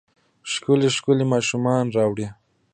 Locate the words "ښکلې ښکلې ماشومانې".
0.51-1.93